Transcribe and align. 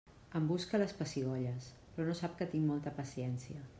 Em 0.37 0.45
busca 0.51 0.79
les 0.83 0.95
pessigolles, 1.01 1.67
però 1.97 2.07
no 2.09 2.17
sap 2.21 2.35
que 2.41 2.49
tinc 2.55 2.67
molta 2.71 2.95
paciència. 3.01 3.63